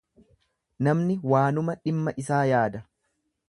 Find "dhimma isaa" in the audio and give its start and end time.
1.85-2.43